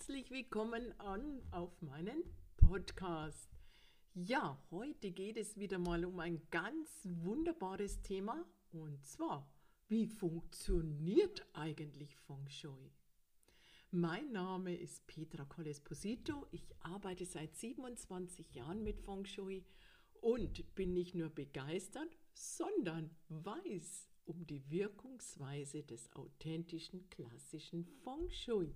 Herzlich 0.00 0.30
willkommen 0.30 0.98
an 0.98 1.42
auf 1.50 1.82
meinen 1.82 2.24
Podcast. 2.56 3.50
Ja, 4.14 4.58
heute 4.70 5.10
geht 5.10 5.36
es 5.36 5.58
wieder 5.58 5.78
mal 5.78 6.06
um 6.06 6.20
ein 6.20 6.40
ganz 6.50 6.88
wunderbares 7.04 8.00
Thema 8.00 8.46
und 8.72 9.04
zwar, 9.04 9.46
wie 9.88 10.06
funktioniert 10.06 11.46
eigentlich 11.52 12.16
Feng 12.16 12.48
Shui? 12.48 12.90
Mein 13.90 14.32
Name 14.32 14.74
ist 14.74 15.06
Petra 15.06 15.44
Colesposito. 15.44 16.46
Ich 16.50 16.66
arbeite 16.80 17.26
seit 17.26 17.54
27 17.54 18.54
Jahren 18.54 18.82
mit 18.82 19.02
Feng 19.02 19.26
Shui 19.26 19.66
und 20.22 20.74
bin 20.76 20.94
nicht 20.94 21.14
nur 21.14 21.28
begeistert, 21.28 22.16
sondern 22.32 23.10
weiß 23.28 24.08
um 24.24 24.46
die 24.46 24.62
Wirkungsweise 24.70 25.82
des 25.82 26.10
authentischen 26.14 27.10
klassischen 27.10 27.84
Feng 28.02 28.30
Shui. 28.30 28.74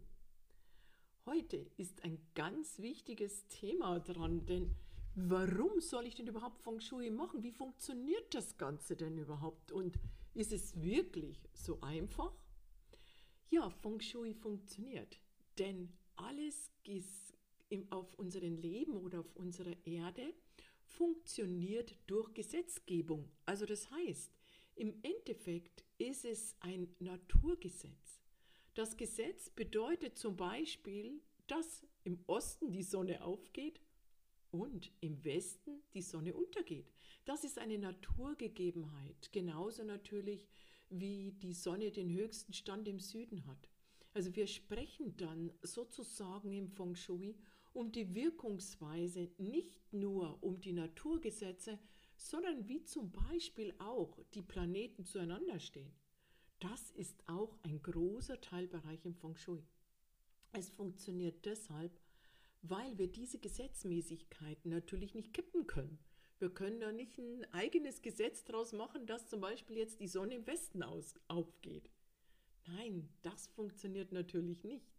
Heute 1.27 1.57
ist 1.79 2.05
ein 2.05 2.19
ganz 2.35 2.81
wichtiges 2.81 3.47
Thema 3.49 3.99
dran, 3.99 4.45
denn 4.45 4.75
warum 5.15 5.81
soll 5.81 6.07
ich 6.07 6.15
denn 6.15 6.27
überhaupt 6.27 6.61
Feng 6.61 6.81
Shui 6.81 7.11
machen? 7.11 7.43
Wie 7.43 7.51
funktioniert 7.51 8.35
das 8.35 8.59
Ganze 8.59 8.95
denn 8.95 9.17
überhaupt? 9.17 9.73
Und 9.73 9.99
ist 10.35 10.53
es 10.53 10.79
wirklich 10.83 11.49
so 11.55 11.81
einfach? 11.81 12.37
Ja, 13.49 13.71
Feng 13.71 14.01
Shui 14.01 14.35
funktioniert, 14.35 15.19
denn 15.59 15.97
alles 16.17 16.71
auf 17.89 18.15
unserem 18.15 18.59
Leben 18.59 18.97
oder 18.99 19.21
auf 19.21 19.35
unserer 19.35 19.75
Erde 19.87 20.35
funktioniert 20.85 21.97
durch 22.07 22.35
Gesetzgebung. 22.35 23.31
Also 23.47 23.65
das 23.65 23.91
heißt, 23.91 24.31
im 24.75 24.95
Endeffekt 25.03 25.85
ist 25.97 26.25
es 26.27 26.55
ein 26.61 26.95
Naturgesetz. 26.99 28.24
Das 28.75 28.97
Gesetz 28.97 29.51
bedeutet 29.51 30.19
zum 30.19 30.37
Beispiel, 30.37 31.23
dass 31.47 31.87
im 32.03 32.19
Osten 32.27 32.73
die 32.73 32.83
Sonne 32.83 33.23
aufgeht 33.23 33.81
und 34.51 34.91
im 35.01 35.25
Westen 35.25 35.83
die 35.95 36.03
Sonne 36.03 36.35
untergeht. 36.35 36.93
Das 37.25 37.45
ist 37.45 37.59
eine 37.59 37.79
Naturgegebenheit, 37.79 39.31
genauso 39.31 39.85
natürlich 39.85 40.49
wie 40.91 41.33
die 41.41 41.53
Sonne 41.53 41.93
den 41.93 42.11
höchsten 42.11 42.53
Stand 42.53 42.89
im 42.89 42.99
Süden 42.99 43.47
hat. 43.47 43.69
Also 44.13 44.35
wir 44.35 44.49
sprechen 44.49 45.17
dann 45.17 45.53
sozusagen 45.63 46.53
im 46.53 46.69
Feng 46.69 46.97
Shui 46.97 47.37
um 47.75 47.93
die 47.93 48.13
Wirkungsweise, 48.13 49.31
nicht 49.39 49.93
nur 49.93 50.43
um 50.43 50.61
die 50.61 50.73
Naturgesetze, 50.73 51.79
sondern 52.17 52.69
wie 52.69 52.83
zum 52.83 53.13
Beispiel 53.13 53.73
auch 53.79 54.19
die 54.35 54.43
Planeten 54.43 55.05
zueinander 55.05 55.61
stehen. 55.61 55.93
Das 56.61 56.91
ist 56.93 57.23
auch 57.29 57.59
ein 57.63 57.83
großer 57.83 58.41
Teilbereich 58.41 59.05
im 59.05 59.15
Feng 59.15 59.37
Shui. 59.37 59.63
Es 60.53 60.71
funktioniert 60.71 61.45
deshalb, 61.45 61.99
weil 62.63 62.97
wir 62.97 63.09
diese 63.09 63.39
Gesetzmäßigkeiten 63.39 64.71
natürlich 64.71 65.15
nicht 65.15 65.35
kippen 65.35 65.67
können. 65.67 65.99
Wir 66.39 66.51
können 66.51 66.81
da 66.81 66.93
nicht 66.93 67.19
ein 67.19 67.45
eigenes 67.53 68.03
Gesetz 68.03 68.45
daraus 68.45 68.73
machen, 68.73 69.07
dass 69.07 69.29
zum 69.29 69.41
Beispiel 69.41 69.77
jetzt 69.77 70.01
die 70.01 70.09
Sonne 70.09 70.37
im 70.37 70.47
Westen 70.47 70.83
aus, 70.83 71.15
aufgeht. 71.29 71.91
Nein, 72.67 73.09
das 73.23 73.49
funktioniert 73.49 74.13
natürlich 74.13 74.65
nicht. 74.65 74.93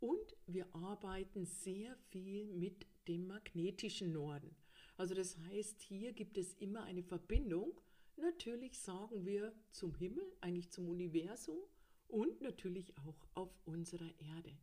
Und 0.00 0.36
wir 0.46 0.74
arbeiten 0.74 1.44
sehr 1.44 1.96
viel 2.10 2.46
mit 2.52 2.86
dem 3.06 3.26
magnetischen 3.26 4.12
Norden. 4.12 4.56
Also 4.96 5.14
das 5.14 5.36
heißt, 5.50 5.80
hier 5.80 6.12
gibt 6.12 6.38
es 6.38 6.54
immer 6.54 6.84
eine 6.84 7.02
Verbindung 7.02 7.80
Natürlich 8.16 8.78
sagen 8.78 9.24
wir 9.24 9.54
zum 9.70 9.94
Himmel, 9.94 10.24
eigentlich 10.40 10.70
zum 10.70 10.88
Universum 10.88 11.58
und 12.08 12.40
natürlich 12.40 12.96
auch 12.98 13.26
auf 13.34 13.58
unserer 13.64 14.10
Erde. 14.20 14.56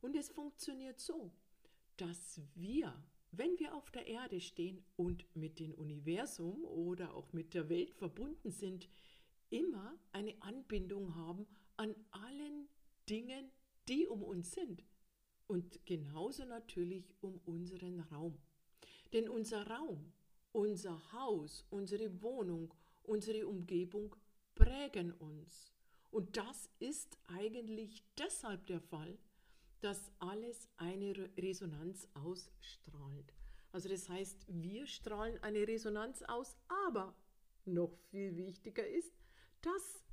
Und 0.00 0.16
es 0.16 0.28
funktioniert 0.28 1.00
so, 1.00 1.32
dass 1.96 2.40
wir, 2.54 2.94
wenn 3.32 3.58
wir 3.58 3.74
auf 3.74 3.90
der 3.90 4.06
Erde 4.06 4.40
stehen 4.40 4.84
und 4.96 5.24
mit 5.34 5.58
dem 5.58 5.74
Universum 5.74 6.64
oder 6.64 7.14
auch 7.14 7.32
mit 7.32 7.54
der 7.54 7.68
Welt 7.68 7.92
verbunden 7.94 8.50
sind, 8.50 8.88
immer 9.50 9.98
eine 10.12 10.34
Anbindung 10.42 11.14
haben 11.14 11.46
an 11.76 11.94
allen 12.10 12.68
Dingen, 13.08 13.50
die 13.88 14.06
um 14.06 14.22
uns 14.22 14.52
sind. 14.52 14.84
Und 15.46 15.84
genauso 15.86 16.44
natürlich 16.44 17.14
um 17.20 17.40
unseren 17.44 18.00
Raum. 18.00 18.38
Denn 19.12 19.28
unser 19.28 19.66
Raum 19.66 20.12
unser 20.54 21.12
Haus, 21.12 21.66
unsere 21.70 22.22
Wohnung, 22.22 22.72
unsere 23.02 23.46
Umgebung 23.46 24.14
prägen 24.54 25.12
uns. 25.12 25.74
Und 26.10 26.36
das 26.36 26.70
ist 26.78 27.18
eigentlich 27.26 28.04
deshalb 28.16 28.66
der 28.68 28.80
Fall, 28.80 29.18
dass 29.80 30.12
alles 30.20 30.68
eine 30.76 31.28
Resonanz 31.36 32.08
ausstrahlt. 32.14 33.34
Also 33.72 33.88
das 33.88 34.08
heißt, 34.08 34.46
wir 34.46 34.86
strahlen 34.86 35.42
eine 35.42 35.66
Resonanz 35.66 36.22
aus, 36.22 36.56
aber 36.86 37.16
noch 37.64 37.96
viel 38.10 38.36
wichtiger 38.36 38.86
ist, 38.86 39.12
dass 39.60 40.04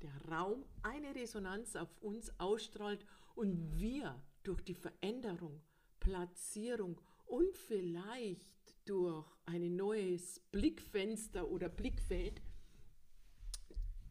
der 0.00 0.16
Raum 0.30 0.64
eine 0.82 1.14
Resonanz 1.14 1.76
auf 1.76 1.94
uns 2.00 2.32
ausstrahlt 2.40 3.04
und 3.34 3.76
wir 3.76 4.24
durch 4.42 4.62
die 4.62 4.74
Veränderung, 4.74 5.60
Platzierung 6.00 6.98
und 7.26 7.58
vielleicht 7.58 8.50
durch 8.84 9.26
ein 9.46 9.76
neues 9.76 10.40
Blickfenster 10.50 11.48
oder 11.48 11.68
Blickfeld 11.68 12.42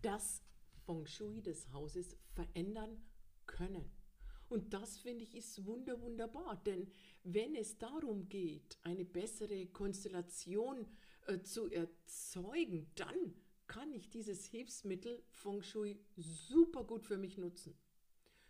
das 0.01 0.43
Feng 0.85 1.05
Shui 1.05 1.41
des 1.41 1.71
Hauses 1.71 2.17
verändern 2.33 3.01
können. 3.45 3.91
Und 4.49 4.73
das 4.73 4.97
finde 4.97 5.23
ich 5.23 5.35
ist 5.35 5.65
wunder 5.65 6.01
wunderbar, 6.01 6.61
denn 6.65 6.89
wenn 7.23 7.55
es 7.55 7.77
darum 7.77 8.27
geht, 8.27 8.77
eine 8.83 9.05
bessere 9.05 9.67
Konstellation 9.67 10.85
äh, 11.27 11.39
zu 11.41 11.69
erzeugen, 11.71 12.91
dann 12.95 13.35
kann 13.67 13.93
ich 13.93 14.09
dieses 14.09 14.45
Hilfsmittel 14.47 15.23
Feng 15.29 15.61
Shui 15.61 15.97
super 16.17 16.83
gut 16.83 17.05
für 17.05 17.17
mich 17.17 17.37
nutzen. 17.37 17.73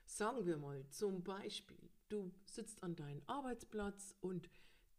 Sagen 0.05 0.45
wir 0.47 0.57
mal 0.57 0.83
zum 0.89 1.23
Beispiel, 1.23 1.89
du 2.09 2.31
sitzt 2.45 2.81
an 2.81 2.95
deinem 2.95 3.21
Arbeitsplatz 3.27 4.15
und 4.21 4.49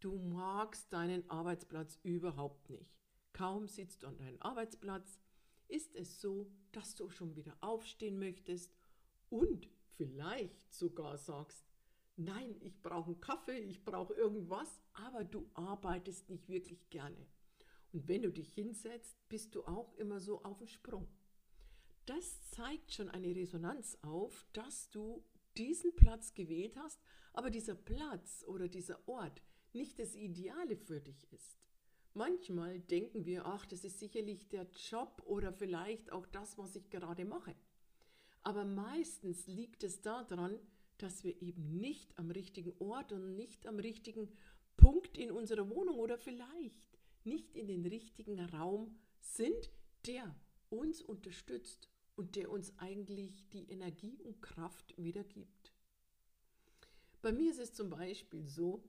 Du 0.03 0.19
magst 0.19 0.93
deinen 0.93 1.31
Arbeitsplatz 1.31 1.97
überhaupt 2.03 2.69
nicht. 2.71 2.91
Kaum 3.33 3.69
sitzt 3.69 4.03
du 4.03 4.09
an 4.09 4.17
deinem 4.17 4.43
Arbeitsplatz, 4.43 5.21
ist 5.69 5.95
es 5.95 6.21
so, 6.21 6.51
dass 6.73 6.97
du 6.97 7.09
schon 7.09 7.37
wieder 7.37 7.57
aufstehen 7.61 8.19
möchtest 8.19 8.75
und 9.31 9.69
vielleicht 9.95 10.75
sogar 10.75 11.19
sagst, 11.19 11.65
nein, 12.17 12.57
ich 12.59 12.83
brauche 12.83 13.13
einen 13.13 13.21
Kaffee, 13.21 13.61
ich 13.61 13.85
brauche 13.85 14.13
irgendwas, 14.15 14.81
aber 14.93 15.23
du 15.23 15.49
arbeitest 15.55 16.29
nicht 16.31 16.49
wirklich 16.49 16.91
gerne. 16.91 17.29
Und 17.93 18.09
wenn 18.09 18.23
du 18.23 18.33
dich 18.33 18.53
hinsetzt, 18.55 19.17
bist 19.29 19.55
du 19.55 19.63
auch 19.67 19.95
immer 19.99 20.19
so 20.19 20.43
auf 20.43 20.59
dem 20.59 20.67
Sprung. 20.67 21.07
Das 22.07 22.51
zeigt 22.51 22.93
schon 22.93 23.09
eine 23.09 23.37
Resonanz 23.37 23.97
auf, 24.03 24.45
dass 24.53 24.91
du 24.91 25.25
diesen 25.57 25.95
Platz 25.95 26.35
gewählt 26.35 26.77
hast, 26.77 27.01
aber 27.33 27.51
dieser 27.51 27.77
Platz 27.77 28.43
oder 28.49 28.67
dieser 28.67 29.07
Ort 29.07 29.41
nicht 29.75 29.99
das 29.99 30.15
Ideale 30.15 30.77
für 30.77 31.01
dich 31.01 31.33
ist. 31.33 31.59
Manchmal 32.15 32.81
denken 32.81 33.25
wir, 33.25 33.47
ach, 33.47 33.65
das 33.65 33.85
ist 33.85 33.99
sicherlich 33.99 34.49
der 34.49 34.67
Job 34.91 35.23
oder 35.25 35.53
vielleicht 35.53 36.13
auch 36.13 36.27
das, 36.27 36.59
was 36.59 36.77
ich 36.77 36.91
gerade 36.91 37.25
mache. 37.25 37.55
Aber 38.43 38.65
meistens 38.65 39.47
liegt 39.47 39.83
es 39.85 40.03
daran, 40.03 40.59
dass 40.99 41.25
wir 41.25 41.41
eben 41.41 41.81
nicht 41.81 42.19
am 42.19 42.31
richtigen 42.31 42.75
Ort 42.79 43.13
und 43.13 43.35
nicht 43.35 43.67
am 43.67 43.79
richtigen 43.79 44.29
Punkt 44.77 45.17
in 45.17 45.31
unserer 45.31 45.69
Wohnung 45.71 45.99
oder 45.99 46.19
vielleicht 46.19 46.99
nicht 47.25 47.57
in 47.57 47.67
den 47.67 47.87
richtigen 47.87 48.41
Raum 48.41 48.97
sind, 49.21 49.71
der 50.07 50.35
uns 50.71 51.01
unterstützt 51.01 51.89
und 52.17 52.37
der 52.37 52.51
uns 52.51 52.73
eigentlich 52.79 53.49
die 53.51 53.71
Energie 53.71 54.19
und 54.23 54.43
Kraft 54.43 54.95
wiedergibt. 54.97 55.73
Bei 57.23 57.33
mir 57.33 57.53
ist 57.53 57.61
es 57.61 57.73
zum 57.73 57.89
Beispiel 57.89 58.47
so, 58.47 58.83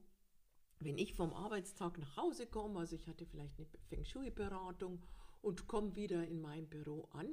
wenn 0.83 0.97
ich 0.97 1.13
vom 1.13 1.33
Arbeitstag 1.33 1.97
nach 1.97 2.18
Hause 2.18 2.47
komme, 2.47 2.80
also 2.80 2.95
ich 2.95 3.07
hatte 3.07 3.25
vielleicht 3.25 3.57
eine 3.57 3.68
Feng 3.89 4.06
Shui-Beratung 4.06 5.01
und 5.41 5.68
komme 5.68 5.95
wieder 5.95 6.25
in 6.27 6.41
mein 6.41 6.68
Büro 6.68 7.07
an, 7.12 7.27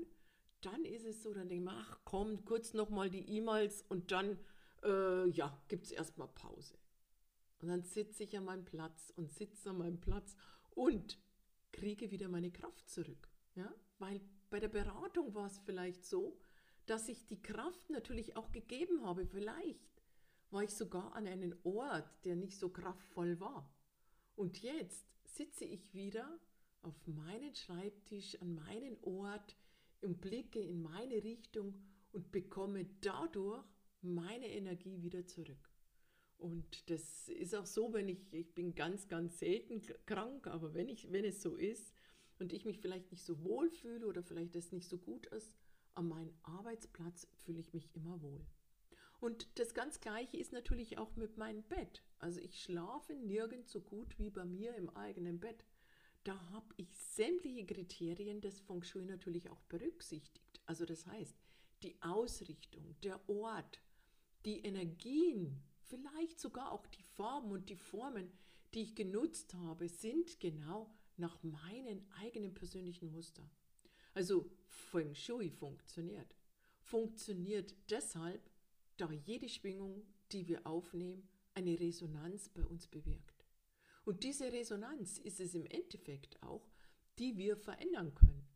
dann 0.60 0.84
ist 0.84 1.04
es 1.04 1.22
so, 1.22 1.32
dann 1.32 1.48
denke 1.48 1.64
ich 1.64 1.70
mir, 1.70 1.76
ach 1.76 2.00
komm, 2.04 2.44
kurz 2.44 2.74
nochmal 2.74 3.10
die 3.10 3.28
E-Mails 3.36 3.82
und 3.88 4.10
dann, 4.12 4.38
äh, 4.82 5.28
ja, 5.30 5.62
gibt 5.68 5.86
es 5.86 5.92
erstmal 5.92 6.28
Pause. 6.28 6.74
Und 7.60 7.68
dann 7.68 7.82
sitze 7.82 8.24
ich 8.24 8.36
an 8.36 8.44
meinem 8.44 8.64
Platz 8.64 9.12
und 9.16 9.30
sitze 9.30 9.70
an 9.70 9.78
meinem 9.78 10.00
Platz 10.00 10.36
und 10.70 11.18
kriege 11.72 12.10
wieder 12.10 12.28
meine 12.28 12.50
Kraft 12.50 12.88
zurück. 12.88 13.28
Ja? 13.54 13.72
Weil 13.98 14.20
bei 14.48 14.60
der 14.60 14.68
Beratung 14.68 15.34
war 15.34 15.46
es 15.46 15.58
vielleicht 15.58 16.04
so, 16.04 16.38
dass 16.86 17.08
ich 17.08 17.26
die 17.26 17.40
Kraft 17.40 17.90
natürlich 17.90 18.36
auch 18.36 18.50
gegeben 18.52 19.04
habe. 19.04 19.26
Vielleicht 19.26 19.89
war 20.50 20.62
ich 20.62 20.70
sogar 20.70 21.14
an 21.14 21.26
einem 21.26 21.56
Ort, 21.64 22.24
der 22.24 22.36
nicht 22.36 22.58
so 22.58 22.70
kraftvoll 22.70 23.38
war. 23.40 23.72
Und 24.34 24.62
jetzt 24.62 25.06
sitze 25.24 25.64
ich 25.64 25.94
wieder 25.94 26.40
auf 26.82 27.06
meinen 27.06 27.54
Schreibtisch, 27.54 28.40
an 28.40 28.54
meinen 28.54 28.96
Ort 29.02 29.56
und 30.00 30.20
blicke 30.20 30.60
in 30.60 30.82
meine 30.82 31.22
Richtung 31.22 31.74
und 32.12 32.32
bekomme 32.32 32.86
dadurch 33.00 33.64
meine 34.02 34.48
Energie 34.48 35.02
wieder 35.02 35.26
zurück. 35.26 35.70
Und 36.38 36.88
das 36.88 37.28
ist 37.28 37.54
auch 37.54 37.66
so, 37.66 37.92
wenn 37.92 38.08
ich, 38.08 38.32
ich 38.32 38.54
bin 38.54 38.74
ganz, 38.74 39.08
ganz 39.08 39.38
selten 39.38 39.82
krank, 40.06 40.46
aber 40.46 40.72
wenn, 40.72 40.88
ich, 40.88 41.12
wenn 41.12 41.26
es 41.26 41.42
so 41.42 41.54
ist 41.54 41.92
und 42.38 42.54
ich 42.54 42.64
mich 42.64 42.78
vielleicht 42.78 43.10
nicht 43.10 43.24
so 43.24 43.44
wohl 43.44 43.68
fühle 43.68 44.06
oder 44.06 44.22
vielleicht 44.22 44.56
es 44.56 44.72
nicht 44.72 44.88
so 44.88 44.96
gut 44.96 45.26
ist, 45.26 45.52
an 45.94 46.08
meinem 46.08 46.34
Arbeitsplatz 46.42 47.28
fühle 47.44 47.60
ich 47.60 47.74
mich 47.74 47.94
immer 47.94 48.22
wohl. 48.22 48.46
Und 49.20 49.58
das 49.58 49.74
ganz 49.74 50.00
gleiche 50.00 50.38
ist 50.38 50.52
natürlich 50.52 50.98
auch 50.98 51.14
mit 51.16 51.36
meinem 51.36 51.62
Bett. 51.62 52.02
Also 52.18 52.40
ich 52.40 52.62
schlafe 52.62 53.14
nirgends 53.14 53.70
so 53.70 53.80
gut 53.80 54.18
wie 54.18 54.30
bei 54.30 54.44
mir 54.44 54.74
im 54.74 54.88
eigenen 54.96 55.38
Bett. 55.38 55.64
Da 56.24 56.38
habe 56.50 56.74
ich 56.76 56.96
sämtliche 56.96 57.66
Kriterien 57.66 58.40
des 58.40 58.60
Feng 58.60 58.82
Shui 58.82 59.04
natürlich 59.04 59.50
auch 59.50 59.62
berücksichtigt. 59.62 60.60
Also 60.66 60.84
das 60.84 61.06
heißt, 61.06 61.36
die 61.82 62.00
Ausrichtung, 62.02 62.94
der 63.02 63.20
Ort, 63.28 63.80
die 64.44 64.60
Energien, 64.60 65.62
vielleicht 65.88 66.40
sogar 66.40 66.72
auch 66.72 66.86
die 66.86 67.02
Farben 67.02 67.50
und 67.52 67.68
die 67.68 67.76
Formen, 67.76 68.30
die 68.74 68.82
ich 68.82 68.94
genutzt 68.94 69.54
habe, 69.54 69.88
sind 69.88 70.40
genau 70.40 70.94
nach 71.16 71.42
meinen 71.42 72.06
eigenen 72.22 72.54
persönlichen 72.54 73.12
Muster. 73.12 73.48
Also 74.14 74.50
Feng 74.66 75.14
Shui 75.14 75.50
funktioniert. 75.50 76.34
Funktioniert 76.80 77.74
deshalb, 77.88 78.49
da 79.00 79.10
jede 79.10 79.48
Schwingung, 79.48 80.02
die 80.32 80.46
wir 80.46 80.66
aufnehmen, 80.66 81.28
eine 81.54 81.78
Resonanz 81.80 82.48
bei 82.48 82.64
uns 82.64 82.86
bewirkt. 82.86 83.46
Und 84.04 84.24
diese 84.24 84.52
Resonanz 84.52 85.18
ist 85.18 85.40
es 85.40 85.54
im 85.54 85.66
Endeffekt 85.66 86.42
auch, 86.42 86.68
die 87.18 87.36
wir 87.36 87.56
verändern 87.56 88.14
können. 88.14 88.48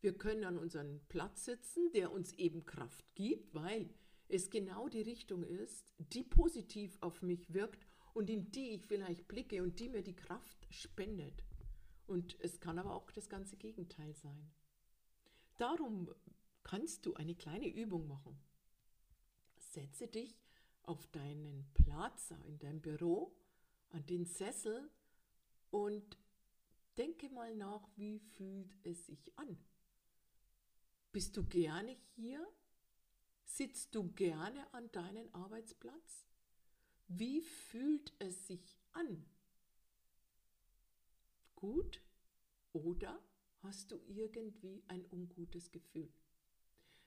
Wir 0.00 0.16
können 0.16 0.44
an 0.44 0.58
unserem 0.58 1.00
Platz 1.08 1.44
sitzen, 1.44 1.92
der 1.92 2.12
uns 2.12 2.32
eben 2.34 2.64
Kraft 2.64 3.04
gibt, 3.14 3.54
weil 3.54 3.90
es 4.28 4.50
genau 4.50 4.88
die 4.88 5.02
Richtung 5.02 5.42
ist, 5.42 5.92
die 5.98 6.22
positiv 6.22 6.96
auf 7.00 7.22
mich 7.22 7.52
wirkt 7.52 7.86
und 8.14 8.30
in 8.30 8.50
die 8.50 8.70
ich 8.70 8.86
vielleicht 8.86 9.28
blicke 9.28 9.62
und 9.62 9.78
die 9.78 9.88
mir 9.88 10.02
die 10.02 10.16
Kraft 10.16 10.66
spendet. 10.70 11.44
Und 12.06 12.38
es 12.40 12.60
kann 12.60 12.78
aber 12.78 12.94
auch 12.94 13.10
das 13.10 13.28
ganze 13.28 13.56
Gegenteil 13.56 14.14
sein. 14.14 14.50
Darum 15.58 16.10
kannst 16.62 17.04
du 17.06 17.14
eine 17.14 17.34
kleine 17.34 17.68
Übung 17.68 18.06
machen. 18.08 18.40
Setze 19.70 20.06
dich 20.06 20.34
auf 20.82 21.06
deinen 21.08 21.70
Platz 21.74 22.32
in 22.46 22.58
deinem 22.58 22.80
Büro, 22.80 23.34
an 23.90 24.04
den 24.06 24.26
Sessel 24.26 24.90
und 25.70 26.18
denke 26.96 27.28
mal 27.30 27.54
nach, 27.56 27.88
wie 27.96 28.18
fühlt 28.18 28.76
es 28.84 29.06
sich 29.06 29.36
an? 29.38 29.58
Bist 31.12 31.36
du 31.36 31.44
gerne 31.44 31.96
hier 32.14 32.46
Sitzt 33.50 33.96
du 33.96 34.12
gerne 34.12 34.72
an 34.72 34.90
deinem 34.92 35.28
Arbeitsplatz? 35.34 36.24
Wie 37.08 37.42
fühlt 37.42 38.14
es 38.20 38.46
sich 38.46 38.78
an? 38.92 39.26
Gut 41.56 42.00
oder 42.72 43.20
hast 43.62 43.90
du 43.90 43.96
irgendwie 44.06 44.84
ein 44.86 45.04
ungutes 45.10 45.72
Gefühl? 45.72 46.12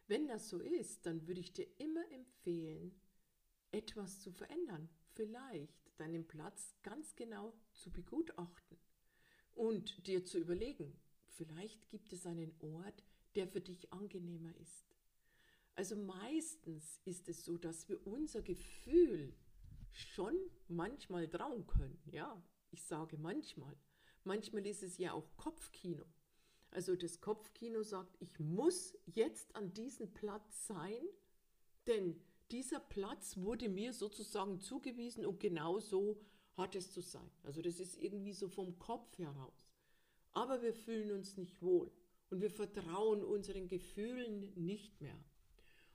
Wenn 0.08 0.28
das 0.28 0.50
so 0.50 0.60
ist, 0.60 1.06
dann 1.06 1.28
würde 1.28 1.40
ich 1.40 1.54
dir 1.54 1.68
immer 1.80 2.04
empfehlen, 2.12 2.94
etwas 3.72 4.20
zu 4.20 4.32
verändern, 4.32 4.90
vielleicht 5.14 5.92
deinen 5.98 6.28
Platz 6.28 6.76
ganz 6.84 7.16
genau 7.16 7.54
zu 7.72 7.92
begutachten 7.92 8.78
und 9.54 10.06
dir 10.08 10.26
zu 10.26 10.40
überlegen, 10.40 11.00
vielleicht 11.28 11.90
gibt 11.90 12.14
es 12.14 12.26
einen 12.26 12.54
Ort, 12.60 13.04
der 13.36 13.48
für 13.48 13.62
dich 13.62 13.92
angenehmer 13.94 14.56
ist. 14.58 14.94
Also 15.76 15.96
meistens 15.96 17.00
ist 17.06 17.30
es 17.30 17.44
so, 17.44 17.58
dass 17.58 17.90
wir 17.90 18.06
unser 18.06 18.42
Gefühl 18.42 19.34
schon 19.92 20.36
manchmal 20.68 21.28
trauen 21.28 21.66
können. 21.66 22.00
Ja, 22.12 22.44
ich 22.72 22.84
sage 22.84 23.18
manchmal. 23.18 23.76
Manchmal 24.24 24.66
ist 24.68 24.84
es 24.84 24.98
ja 24.98 25.14
auch 25.14 25.36
Kopfkino. 25.36 26.06
Also 26.74 26.96
das 26.96 27.22
Kopfkino 27.22 27.84
sagt, 27.84 28.18
ich 28.20 28.40
muss 28.40 28.98
jetzt 29.06 29.56
an 29.56 29.74
diesem 29.74 30.12
Platz 30.14 30.68
sein, 30.68 31.02
denn 31.88 32.20
dieser 32.52 32.80
Platz 32.80 33.38
wurde 33.38 33.70
mir 33.70 33.94
sozusagen 33.94 34.60
zugewiesen 34.60 35.26
und 35.26 35.40
genau 35.40 35.80
so 35.80 36.20
hat 36.56 36.76
es 36.76 36.92
zu 36.92 37.02
sein. 37.02 37.30
Also 37.44 37.62
das 37.62 37.80
ist 37.80 37.98
irgendwie 38.02 38.34
so 38.34 38.48
vom 38.48 38.80
Kopf 38.80 39.18
heraus. 39.18 39.70
Aber 40.32 40.62
wir 40.62 40.74
fühlen 40.74 41.12
uns 41.12 41.38
nicht 41.38 41.62
wohl 41.62 41.92
und 42.30 42.42
wir 42.42 42.50
vertrauen 42.50 43.24
unseren 43.24 43.68
Gefühlen 43.68 44.52
nicht 44.56 45.00
mehr. 45.00 45.18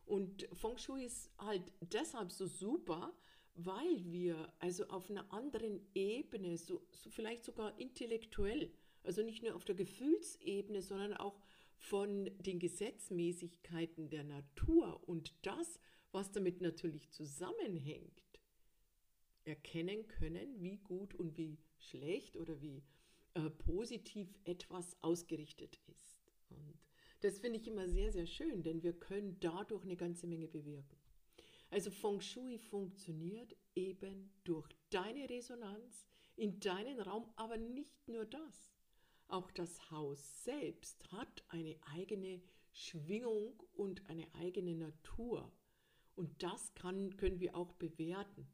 Und 0.07 0.49
Feng 0.53 0.79
Shui 0.79 1.05
ist 1.05 1.31
halt 1.39 1.73
deshalb 1.81 2.31
so 2.33 2.47
super, 2.47 3.13
weil 3.55 4.05
wir 4.13 4.53
also 4.61 4.87
auf 4.89 5.11
einer 5.11 5.33
anderen 5.33 5.81
Ebene, 5.95 6.57
so, 6.57 6.87
so 6.93 7.11
vielleicht 7.11 7.45
sogar 7.45 7.79
intellektuell, 7.79 8.73
also 9.09 9.23
nicht 9.23 9.43
nur 9.43 9.55
auf 9.57 9.65
der 9.65 9.75
Gefühlsebene, 9.75 10.83
sondern 10.83 11.15
auch 11.15 11.41
von 11.79 12.31
den 12.41 12.59
Gesetzmäßigkeiten 12.59 14.11
der 14.11 14.23
Natur 14.23 15.03
und 15.09 15.35
das, 15.47 15.81
was 16.13 16.31
damit 16.31 16.61
natürlich 16.61 17.09
zusammenhängt, 17.09 18.23
erkennen 19.45 20.07
können, 20.09 20.61
wie 20.61 20.77
gut 20.77 21.15
und 21.15 21.39
wie 21.39 21.57
schlecht 21.79 22.37
oder 22.37 22.61
wie 22.61 22.83
äh, 23.33 23.49
positiv 23.49 24.29
etwas 24.45 24.95
ausgerichtet 25.01 25.81
ist. 25.87 26.31
Und 26.51 26.79
das 27.21 27.39
finde 27.39 27.61
ich 27.61 27.67
immer 27.67 27.89
sehr, 27.89 28.13
sehr 28.13 28.27
schön, 28.27 28.63
denn 28.63 28.83
wir 28.83 28.93
können 28.93 29.41
dadurch 29.41 29.85
eine 29.85 29.97
ganze 29.97 30.27
Menge 30.27 30.49
bewirken. 30.49 30.99
Also 31.71 31.91
Feng 31.91 32.21
Shui 32.21 32.59
funktioniert 32.59 33.57
eben 33.75 34.35
durch 34.45 34.69
deine 34.91 35.31
Resonanz 35.31 36.05
in 36.37 36.61
deinen 36.61 37.01
Raum, 37.01 37.33
aber 37.37 37.57
nicht 37.57 38.07
nur 38.07 38.27
das. 38.27 38.78
Auch 39.29 39.51
das 39.51 39.91
Haus 39.91 40.43
selbst 40.43 41.13
hat 41.13 41.45
eine 41.49 41.77
eigene 41.95 42.43
Schwingung 42.73 43.63
und 43.75 44.09
eine 44.09 44.27
eigene 44.35 44.75
Natur. 44.75 45.53
Und 46.17 46.43
das 46.43 46.75
kann, 46.75 47.17
können 47.17 47.39
wir 47.39 47.55
auch 47.55 47.75
bewerten. 47.75 48.51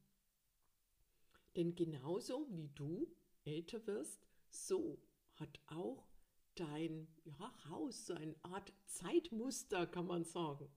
Denn 1.57 1.77
genauso 1.77 2.49
wie 2.51 2.69
du 2.75 3.07
älter 3.45 3.87
wirst, 3.87 4.27
so 4.51 5.01
hat 5.35 5.61
auch 5.67 6.09
dein 6.57 7.09
ja, 7.25 7.71
Haus, 7.71 8.07
so 8.07 8.15
eine 8.15 8.35
Art 8.43 8.73
Zeitmuster, 8.87 9.87
kann 9.87 10.07
man 10.07 10.25
sagen. 10.25 10.69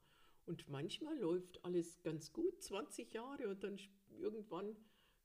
Und 0.46 0.70
manchmal 0.70 1.18
läuft 1.18 1.64
alles 1.66 2.02
ganz 2.04 2.32
gut, 2.32 2.62
20 2.62 3.14
Jahre, 3.14 3.48
und 3.50 3.64
dann 3.64 3.80
irgendwann 4.20 4.78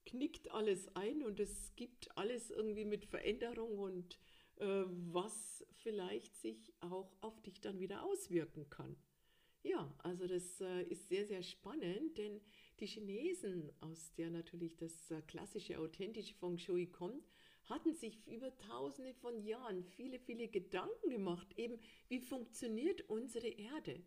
knickt 0.04 0.50
alles 0.50 0.88
ein 0.96 1.22
und 1.22 1.38
es 1.38 1.74
gibt 1.76 2.16
alles 2.16 2.50
irgendwie 2.50 2.84
mit 2.84 3.06
Veränderung 3.06 3.78
und 3.78 4.18
was 4.64 5.64
vielleicht 5.82 6.36
sich 6.36 6.72
auch 6.80 7.16
auf 7.20 7.40
dich 7.42 7.60
dann 7.60 7.80
wieder 7.80 8.04
auswirken 8.04 8.68
kann. 8.70 8.96
Ja, 9.64 9.94
also 9.98 10.26
das 10.26 10.60
äh, 10.60 10.82
ist 10.84 11.08
sehr, 11.08 11.24
sehr 11.24 11.42
spannend, 11.42 12.18
denn 12.18 12.40
die 12.80 12.86
Chinesen, 12.86 13.70
aus 13.80 14.12
der 14.14 14.30
natürlich 14.30 14.76
das 14.76 15.10
äh, 15.12 15.22
klassische, 15.22 15.78
authentische 15.78 16.34
Feng 16.34 16.58
Shui 16.58 16.86
kommt, 16.86 17.24
hatten 17.64 17.94
sich 17.94 18.26
über 18.26 18.56
tausende 18.58 19.14
von 19.14 19.40
Jahren 19.40 19.84
viele, 19.84 20.18
viele 20.18 20.48
Gedanken 20.48 21.10
gemacht, 21.10 21.46
eben 21.56 21.78
wie 22.08 22.18
funktioniert 22.18 23.02
unsere 23.08 23.46
Erde 23.46 24.02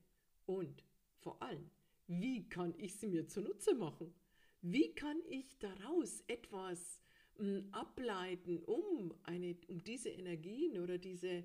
und 0.45 0.83
vor 1.19 1.41
allem, 1.41 1.71
wie 2.07 2.47
kann 2.50 2.74
ich 2.77 2.95
sie 2.95 3.07
mir 3.07 3.27
zunutze 3.27 3.74
machen? 3.74 4.13
Wie 4.62 4.93
kann 4.93 5.21
ich 5.29 5.57
daraus 5.59 6.21
etwas 6.27 7.01
ableiten, 7.72 8.60
um, 8.63 9.13
eine, 9.24 9.56
um 9.68 9.84
diese 9.84 10.10
Energien 10.10 10.80
oder 10.80 10.98
diese 10.98 11.44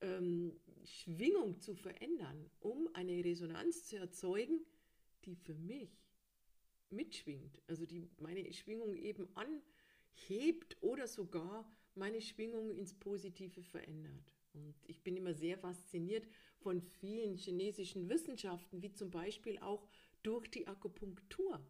ähm, 0.00 0.52
Schwingung 0.84 1.58
zu 1.60 1.74
verändern, 1.74 2.50
um 2.60 2.88
eine 2.94 3.24
Resonanz 3.24 3.86
zu 3.86 3.96
erzeugen, 3.96 4.60
die 5.24 5.34
für 5.34 5.54
mich 5.54 5.90
mitschwingt, 6.90 7.60
also 7.68 7.86
die 7.86 8.08
meine 8.18 8.52
Schwingung 8.52 8.96
eben 8.96 9.28
an 9.34 9.62
hebt 10.28 10.76
oder 10.80 11.06
sogar 11.06 11.70
meine 11.94 12.20
Schwingung 12.20 12.70
ins 12.72 12.94
Positive 12.94 13.62
verändert. 13.62 14.34
Und 14.52 14.74
ich 14.86 15.02
bin 15.02 15.16
immer 15.16 15.34
sehr 15.34 15.58
fasziniert 15.58 16.26
von 16.58 16.80
vielen 16.80 17.36
chinesischen 17.36 18.08
Wissenschaften, 18.08 18.82
wie 18.82 18.92
zum 18.92 19.10
Beispiel 19.10 19.58
auch 19.58 19.86
durch 20.22 20.48
die 20.48 20.66
Akupunktur. 20.66 21.60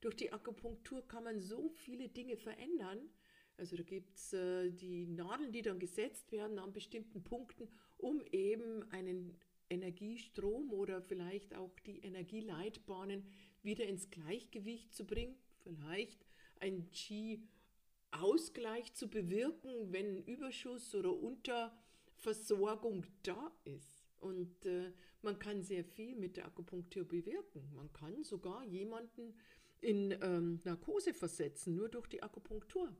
Durch 0.00 0.16
die 0.16 0.32
Akupunktur 0.32 1.06
kann 1.06 1.24
man 1.24 1.40
so 1.40 1.68
viele 1.70 2.08
Dinge 2.08 2.36
verändern. 2.36 3.10
Also 3.56 3.76
da 3.76 3.82
gibt 3.82 4.16
es 4.16 4.32
äh, 4.32 4.70
die 4.70 5.06
Nadeln, 5.06 5.50
die 5.50 5.62
dann 5.62 5.80
gesetzt 5.80 6.30
werden 6.30 6.60
an 6.60 6.72
bestimmten 6.72 7.24
Punkten, 7.24 7.68
um 7.96 8.22
eben 8.30 8.88
einen 8.92 9.36
Energiestrom 9.68 10.72
oder 10.72 11.02
vielleicht 11.02 11.54
auch 11.54 11.76
die 11.80 11.98
Energieleitbahnen 12.00 13.26
wieder 13.62 13.86
ins 13.86 14.10
Gleichgewicht 14.10 14.94
zu 14.94 15.04
bringen. 15.04 15.36
Vielleicht 15.64 16.24
ein 16.60 16.88
Qi-Ausgleich 16.92 18.94
zu 18.94 19.08
bewirken, 19.08 19.92
wenn 19.92 20.22
Überschuss 20.24 20.94
oder 20.94 21.12
Unterversorgung 21.12 23.04
da 23.24 23.52
ist. 23.64 24.04
Und 24.20 24.66
äh, 24.66 24.92
man 25.22 25.38
kann 25.38 25.62
sehr 25.62 25.84
viel 25.84 26.16
mit 26.16 26.36
der 26.36 26.46
Akupunktur 26.46 27.04
bewirken. 27.04 27.72
Man 27.74 27.92
kann 27.92 28.24
sogar 28.24 28.64
jemanden 28.64 29.34
in 29.80 30.16
ähm, 30.22 30.60
Narkose 30.64 31.14
versetzen, 31.14 31.74
nur 31.74 31.88
durch 31.88 32.06
die 32.08 32.22
Akupunktur. 32.22 32.94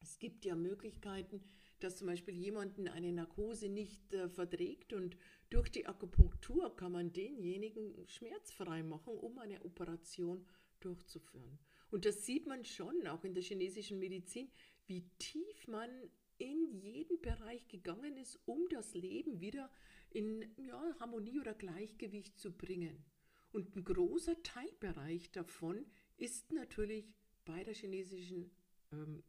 Es 0.00 0.18
gibt 0.18 0.44
ja 0.44 0.54
Möglichkeiten, 0.54 1.42
dass 1.80 1.96
zum 1.96 2.06
Beispiel 2.06 2.34
jemanden 2.34 2.88
eine 2.88 3.12
Narkose 3.12 3.68
nicht 3.68 4.12
äh, 4.14 4.28
verträgt 4.28 4.92
und 4.92 5.16
durch 5.50 5.70
die 5.70 5.86
Akupunktur 5.86 6.74
kann 6.76 6.92
man 6.92 7.12
denjenigen 7.12 8.06
schmerzfrei 8.06 8.82
machen, 8.82 9.14
um 9.14 9.38
eine 9.38 9.64
Operation 9.64 10.46
durchzuführen. 10.80 11.58
Und 11.90 12.04
das 12.04 12.26
sieht 12.26 12.46
man 12.46 12.64
schon 12.64 13.06
auch 13.06 13.24
in 13.24 13.34
der 13.34 13.42
chinesischen 13.42 13.98
Medizin, 13.98 14.50
wie 14.86 15.08
tief 15.18 15.66
man 15.66 15.90
in 16.36 16.72
jeden 16.72 17.20
Bereich 17.20 17.66
gegangen 17.68 18.16
ist, 18.16 18.38
um 18.44 18.68
das 18.68 18.94
Leben 18.94 19.40
wieder 19.40 19.70
in 20.10 20.44
ja, 20.56 20.96
Harmonie 21.00 21.40
oder 21.40 21.54
Gleichgewicht 21.54 22.38
zu 22.38 22.52
bringen. 22.52 23.04
Und 23.52 23.74
ein 23.76 23.84
großer 23.84 24.42
Teilbereich 24.42 25.30
davon 25.30 25.86
ist 26.16 26.52
natürlich 26.52 27.14
bei 27.44 27.64
der 27.64 27.74
chinesischen, 27.74 28.50
ähm, 28.92 29.22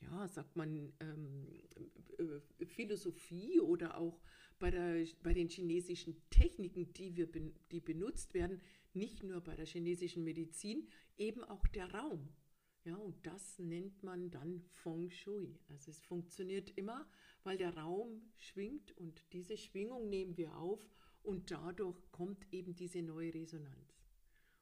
ja, 0.00 0.26
sagt 0.26 0.56
man, 0.56 0.92
ähm, 1.00 1.46
äh, 2.18 2.64
Philosophie 2.66 3.60
oder 3.60 3.96
auch 3.96 4.20
bei, 4.58 4.70
der, 4.70 5.06
bei 5.22 5.32
den 5.32 5.48
chinesischen 5.48 6.16
Techniken, 6.30 6.92
die, 6.92 7.16
wir, 7.16 7.28
die 7.70 7.80
benutzt 7.80 8.34
werden, 8.34 8.60
nicht 8.92 9.22
nur 9.22 9.40
bei 9.40 9.54
der 9.54 9.66
chinesischen 9.66 10.24
Medizin, 10.24 10.88
eben 11.16 11.44
auch 11.44 11.66
der 11.68 11.92
Raum. 11.94 12.28
Ja, 12.84 12.96
und 12.96 13.26
das 13.26 13.58
nennt 13.58 14.02
man 14.02 14.30
dann 14.30 14.62
Feng 14.70 15.10
Shui. 15.10 15.58
Also 15.68 15.90
es 15.90 16.00
funktioniert 16.00 16.70
immer, 16.78 17.06
weil 17.44 17.58
der 17.58 17.76
Raum 17.76 18.22
schwingt 18.36 18.96
und 18.96 19.22
diese 19.32 19.58
Schwingung 19.58 20.08
nehmen 20.08 20.36
wir 20.38 20.56
auf 20.56 20.80
und 21.22 21.50
dadurch 21.50 21.96
kommt 22.12 22.46
eben 22.52 22.74
diese 22.74 23.02
neue 23.02 23.34
Resonanz. 23.34 24.00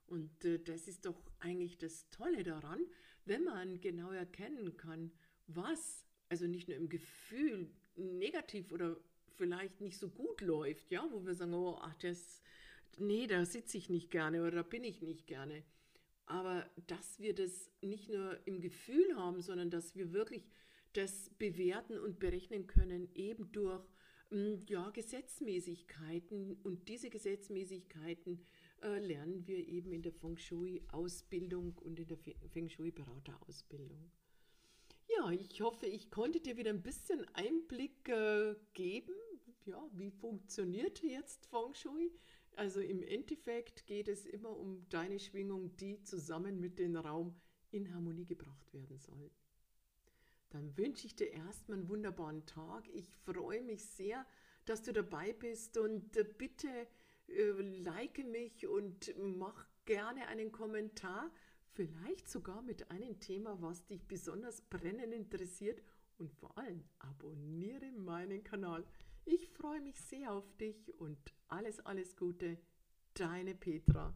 Und 0.07 0.45
äh, 0.45 0.59
das 0.59 0.88
ist 0.88 1.05
doch 1.05 1.21
eigentlich 1.38 1.79
das 1.79 2.09
Tolle 2.11 2.43
daran, 2.43 2.81
wenn 3.25 3.45
man 3.45 3.81
genau 3.81 4.11
erkennen 4.11 4.77
kann, 4.77 5.12
was, 5.47 6.05
also 6.29 6.47
nicht 6.47 6.69
nur 6.69 6.77
im 6.77 6.88
Gefühl 6.88 7.71
negativ 7.97 8.73
oder 8.73 8.97
vielleicht 9.37 9.81
nicht 9.81 9.99
so 9.99 10.09
gut 10.09 10.41
läuft, 10.41 10.91
ja, 10.91 11.07
wo 11.11 11.25
wir 11.25 11.35
sagen, 11.35 11.55
oh, 11.55 11.79
ach, 11.81 11.95
das, 11.97 12.43
nee, 12.97 13.27
da 13.27 13.45
sitze 13.45 13.77
ich 13.77 13.91
nicht 13.91 14.11
gerne 14.11 14.41
oder 14.41 14.50
da 14.50 14.62
bin 14.62 14.85
ich 14.85 15.03
nicht 15.03 15.27
gerne. 15.27 15.62
Aber 16.27 16.69
dass 16.87 17.21
wir 17.21 17.35
das 17.35 17.71
nicht 17.81 18.09
nur 18.09 18.38
im 18.47 18.61
Gefühl 18.61 19.17
haben, 19.17 19.41
sondern 19.41 19.71
dass 19.71 19.95
wir 19.95 20.12
wirklich 20.12 20.50
das 20.93 21.31
bewerten 21.38 21.99
und 21.99 22.19
berechnen 22.19 22.67
können, 22.67 23.09
eben 23.15 23.50
durch 23.53 23.83
ja, 24.30 24.90
Gesetzmäßigkeiten. 24.90 26.58
Und 26.62 26.88
diese 26.88 27.11
Gesetzmäßigkeiten 27.11 28.42
äh, 28.82 28.99
lernen 28.99 29.47
wir 29.47 29.66
eben 29.66 29.92
in 29.92 30.02
der 30.02 30.12
Feng 30.12 30.37
Shui-Ausbildung 30.37 31.78
und 31.78 31.99
in 31.99 32.06
der 32.06 32.18
Feng 32.18 32.68
Shui-Beraterausbildung. 32.68 34.11
Ja, 35.16 35.30
ich 35.30 35.61
hoffe, 35.62 35.87
ich 35.87 36.11
konnte 36.11 36.40
dir 36.40 36.56
wieder 36.56 36.70
ein 36.70 36.82
bisschen 36.82 37.25
Einblick 37.35 38.08
äh, 38.08 38.54
geben, 38.75 39.14
ja, 39.64 39.82
wie 39.94 40.11
funktioniert 40.11 41.02
jetzt 41.02 41.47
Feng 41.47 41.75
Shui. 41.75 42.12
Also 42.56 42.80
im 42.80 43.02
Endeffekt 43.02 43.87
geht 43.87 44.08
es 44.08 44.26
immer 44.26 44.50
um 44.50 44.88
deine 44.88 45.18
Schwingung, 45.18 45.76
die 45.76 46.02
zusammen 46.02 46.61
mit 46.61 46.78
dem 46.78 46.97
Raum 46.97 47.35
in 47.70 47.94
Harmonie 47.94 48.26
gebracht 48.26 48.73
werden 48.73 48.99
soll. 48.99 49.30
Dann 50.50 50.76
wünsche 50.76 51.07
ich 51.07 51.14
dir 51.14 51.31
erstmal 51.31 51.78
einen 51.78 51.88
wunderbaren 51.88 52.47
Tag. 52.47 52.88
Ich 52.88 53.09
freue 53.25 53.62
mich 53.62 53.85
sehr, 53.85 54.26
dass 54.64 54.83
du 54.83 54.93
dabei 54.93 55.33
bist 55.33 55.76
und 55.78 56.17
äh, 56.17 56.25
bitte 56.25 56.69
äh, 57.28 57.50
like 57.83 58.19
mich 58.26 58.67
und 58.67 59.14
mach 59.19 59.67
gerne 59.85 60.26
einen 60.28 60.52
Kommentar, 60.52 61.31
vielleicht 61.73 62.28
sogar 62.28 62.62
mit 62.62 62.90
einem 62.90 63.21
Thema, 63.21 63.61
was 63.61 63.87
dich 63.87 64.07
besonders 64.07 64.62
brennend 64.62 65.14
interessiert 65.14 65.83
und 66.19 66.33
vor 66.33 66.57
allem 66.59 66.85
abonniere 66.99 67.93
meinen 67.93 68.43
Kanal. 68.43 68.85
Ich 69.25 69.49
freue 69.50 69.81
mich 69.81 70.00
sehr 70.00 70.33
auf 70.33 70.57
dich 70.57 70.99
und 70.99 71.19
alles, 71.49 71.81
alles 71.81 72.17
Gute, 72.17 72.59
deine 73.14 73.55
Petra. 73.55 74.14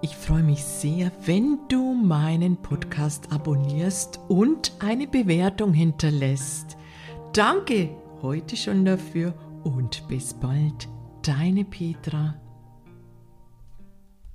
Ich 0.00 0.16
freue 0.16 0.44
mich 0.44 0.64
sehr, 0.64 1.10
wenn 1.24 1.58
du 1.68 1.92
meinen 1.92 2.56
Podcast 2.56 3.32
abonnierst 3.32 4.20
und 4.28 4.72
eine 4.78 5.08
Bewertung 5.08 5.72
hinterlässt. 5.72 6.76
Danke 7.32 7.90
heute 8.22 8.56
schon 8.56 8.84
dafür 8.84 9.34
und 9.64 10.06
bis 10.08 10.34
bald, 10.34 10.88
deine 11.22 11.64
Petra. 11.64 12.34